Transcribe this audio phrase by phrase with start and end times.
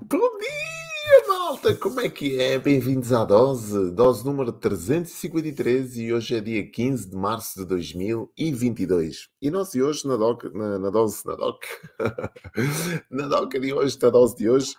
[0.00, 1.74] Bom dia, malta!
[1.74, 2.56] Como é que é?
[2.56, 9.28] Bem-vindos à dose, dose número 353 e hoje é dia 15 de março de 2022.
[9.42, 11.64] E nós e hoje na, doc, na, na dose, na doc,
[13.10, 14.76] na doc de hoje, na dose de hoje,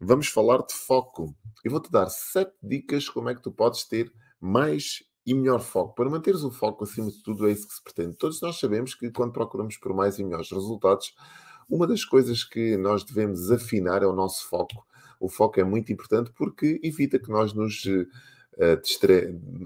[0.00, 1.34] vamos falar de foco.
[1.62, 4.10] Eu vou-te dar 7 dicas como é que tu podes ter
[4.40, 5.94] mais e melhor foco.
[5.94, 8.16] Para manteres o foco acima de tudo é isso que se pretende.
[8.16, 11.12] Todos nós sabemos que quando procuramos por mais e melhores resultados,
[11.68, 14.84] uma das coisas que nós devemos afinar é o nosso foco.
[15.18, 18.08] O foco é muito importante porque evita que nós nos uh,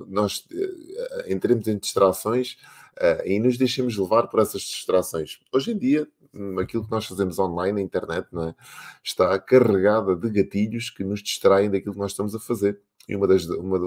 [0.08, 2.56] nós uh, entremos em distrações
[2.98, 5.40] uh, e nos deixemos levar por essas distrações.
[5.52, 8.54] Hoje em dia, hum, aquilo que nós fazemos online, na internet, é?
[9.02, 12.80] está carregada de gatilhos que nos distraem daquilo que nós estamos a fazer.
[13.08, 13.78] E uma das, uma,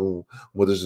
[0.53, 0.83] uma das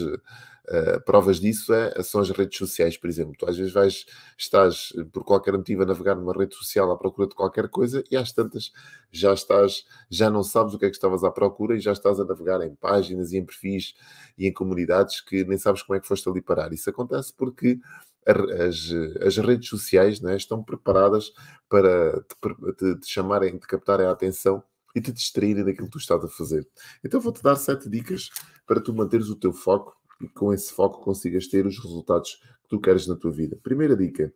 [0.66, 3.36] Uh, provas disso é, são as redes sociais, por exemplo.
[3.38, 4.06] Tu às vezes vais,
[4.38, 8.16] estás por qualquer motivo a navegar numa rede social à procura de qualquer coisa e
[8.16, 8.72] às tantas
[9.12, 12.18] já estás, já não sabes o que é que estavas à procura e já estás
[12.18, 13.94] a navegar em páginas e em perfis
[14.38, 16.72] e em comunidades que nem sabes como é que foste ali parar.
[16.72, 17.78] Isso acontece porque
[18.26, 18.90] as,
[19.22, 21.34] as redes sociais né, estão preparadas
[21.68, 24.64] para te, te, te chamarem, te captarem a atenção
[24.96, 26.68] e te distraírem daquilo que tu estás a fazer.
[27.04, 28.30] Então vou-te dar sete dicas
[28.66, 32.70] para tu manteres o teu foco e com esse foco consigas ter os resultados que
[32.70, 33.60] tu queres na tua vida.
[33.62, 34.34] Primeira dica: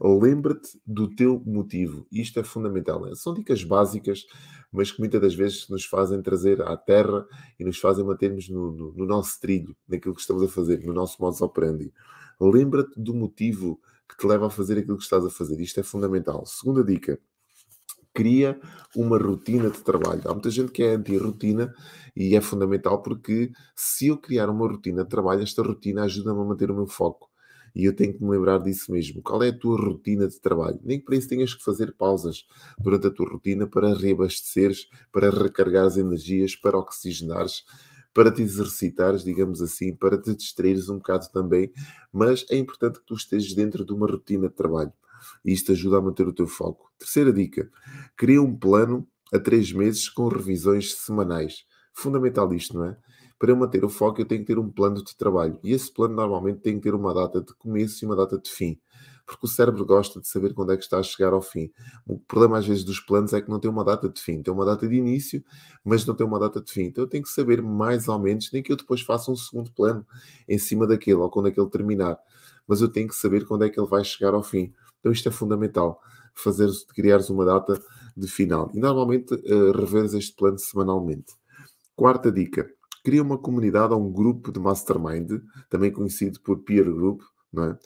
[0.00, 2.06] lembra-te do teu motivo.
[2.10, 3.00] Isto é fundamental.
[3.02, 3.14] Né?
[3.14, 4.24] São dicas básicas,
[4.72, 7.26] mas que muitas das vezes nos fazem trazer à terra
[7.58, 10.94] e nos fazem mantermos no, no, no nosso trilho, naquilo que estamos a fazer, no
[10.94, 11.92] nosso modus operandi.
[12.40, 15.60] Lembra-te do motivo que te leva a fazer aquilo que estás a fazer.
[15.60, 16.46] Isto é fundamental.
[16.46, 17.20] Segunda dica:
[18.20, 18.60] cria
[18.94, 20.20] uma rotina de trabalho.
[20.26, 21.74] Há muita gente que é anti-rotina
[22.14, 26.44] e é fundamental porque se eu criar uma rotina de trabalho, esta rotina ajuda-me a
[26.44, 27.30] manter o meu foco.
[27.74, 29.22] E eu tenho que me lembrar disso mesmo.
[29.22, 30.78] Qual é a tua rotina de trabalho?
[30.82, 32.44] Nem que para isso tenhas que fazer pausas
[32.78, 37.64] durante a tua rotina para reabasteceres, para recargar as energias, para oxigenares,
[38.12, 41.72] para te exercitares, digamos assim, para te distraires um bocado também.
[42.12, 44.92] Mas é importante que tu estejas dentro de uma rotina de trabalho
[45.44, 46.90] e isto ajuda a manter o teu foco.
[46.98, 47.70] Terceira dica:
[48.16, 51.64] cria um plano a três meses com revisões semanais.
[51.92, 52.96] Fundamental isto, não é?
[53.40, 55.58] Para eu manter o foco, eu tenho que ter um plano de trabalho.
[55.64, 58.50] E esse plano normalmente tem que ter uma data de começo e uma data de
[58.50, 58.78] fim.
[59.24, 61.70] Porque o cérebro gosta de saber quando é que está a chegar ao fim.
[62.06, 64.42] O problema, às vezes, dos planos é que não tem uma data de fim.
[64.42, 65.42] Tem uma data de início,
[65.82, 66.82] mas não tem uma data de fim.
[66.82, 69.72] Então eu tenho que saber mais ou menos, nem que eu depois faça um segundo
[69.72, 70.04] plano
[70.46, 72.18] em cima daquele, ou quando aquele terminar.
[72.68, 74.70] Mas eu tenho que saber quando é que ele vai chegar ao fim.
[75.00, 76.00] Então isto é fundamental,
[76.34, 77.80] fazer, criares uma data
[78.16, 78.70] de final.
[78.74, 81.32] E normalmente uh, reveres este plano semanalmente.
[81.96, 82.66] Quarta dica,
[83.04, 87.22] cria uma comunidade ou um grupo de mastermind, também conhecido por peer group,
[87.56, 87.76] é?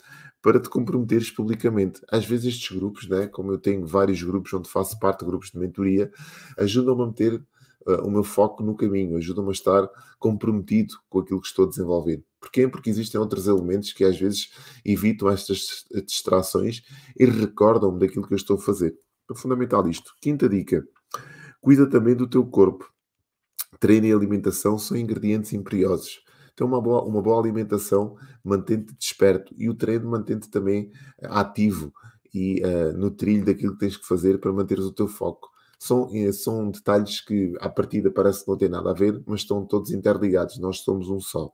[0.41, 2.01] para te comprometeres publicamente.
[2.11, 5.49] Às vezes estes grupos, né, como eu tenho vários grupos onde faço parte de grupos
[5.49, 6.11] de mentoria,
[6.57, 7.33] ajudam-me a meter
[7.87, 9.89] uh, o meu foco no caminho, ajudam-me a estar
[10.19, 12.23] comprometido com aquilo que estou a desenvolver.
[12.45, 12.67] Porquê?
[12.67, 14.51] Porque existem outros elementos que às vezes
[14.85, 16.83] evitam estas distrações
[17.19, 18.95] e recordam-me daquilo que eu estou a fazer.
[19.31, 20.13] É fundamental isto.
[20.21, 20.87] Quinta dica:
[21.59, 22.87] cuida também do teu corpo.
[23.79, 26.21] Treino e alimentação são ingredientes imperiosos.
[26.53, 30.91] Então, uma boa, uma boa alimentação mantém-te desperto e o treino mantém-te também
[31.23, 31.91] ativo
[32.33, 36.09] e uh, no trilho daquilo que tens que fazer para manteres o teu foco são,
[36.13, 39.65] eh, são detalhes que à partida parece que não têm nada a ver, mas estão
[39.65, 40.57] todos interligados.
[40.57, 41.51] Nós somos um só.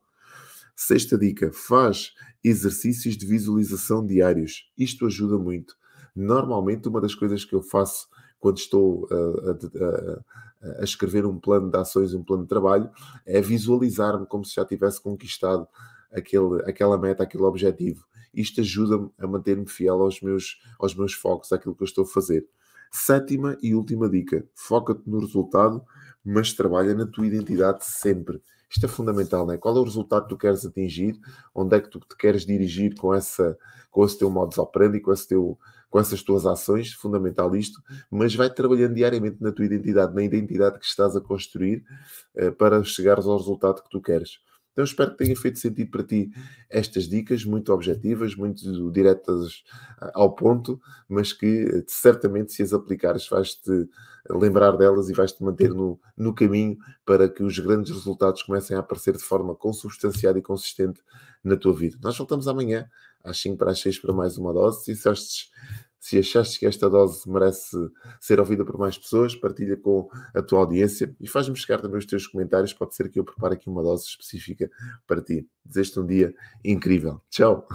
[0.83, 2.11] Sexta dica: faz
[2.43, 4.71] exercícios de visualização diários.
[4.75, 5.75] Isto ajuda muito.
[6.15, 8.07] Normalmente, uma das coisas que eu faço
[8.39, 12.89] quando estou a, a, a, escrever um plano de ações, um plano de trabalho,
[13.27, 15.67] é visualizar-me como se já tivesse conquistado
[16.11, 18.03] aquele, aquela meta, aquele objetivo.
[18.33, 22.07] Isto ajuda-me a manter-me fiel aos meus, aos meus focos, àquilo que eu estou a
[22.07, 22.47] fazer.
[22.91, 25.85] Sétima e última dica: foca-te no resultado,
[26.25, 28.41] mas trabalha na tua identidade sempre.
[28.71, 29.57] Isto é fundamental, não é?
[29.57, 31.19] Qual é o resultado que tu queres atingir?
[31.53, 33.57] Onde é que tu te queres dirigir com, essa,
[33.91, 35.59] com esse teu modus operandi, com, esse teu,
[35.89, 36.93] com essas tuas ações?
[36.93, 37.83] Fundamental isto.
[38.09, 41.83] Mas vai trabalhando diariamente na tua identidade, na identidade que estás a construir
[42.35, 44.39] uh, para chegares ao resultado que tu queres.
[44.71, 46.31] Então espero que tenha feito sentido para ti
[46.69, 49.63] estas dicas, muito objetivas, muito diretas
[49.99, 50.79] ah, ao ponto,
[51.09, 53.89] mas que eh, certamente se as aplicares vais-te
[54.29, 58.79] lembrar delas e vais-te manter no, no caminho para que os grandes resultados comecem a
[58.79, 61.01] aparecer de forma consubstanciada e consistente
[61.43, 61.97] na tua vida.
[62.01, 62.87] Nós voltamos amanhã
[63.23, 64.83] às 5 para as 6 para mais uma dose.
[64.83, 65.49] Se achastes
[66.01, 67.77] se achaste que esta dose merece
[68.19, 72.07] ser ouvida por mais pessoas, partilha com a tua audiência e faz-me chegar também os
[72.07, 72.73] teus comentários.
[72.73, 74.69] Pode ser que eu prepare aqui uma dose específica
[75.05, 75.47] para ti.
[75.63, 76.33] Desejo-te um dia
[76.65, 77.21] incrível.
[77.29, 77.67] Tchau!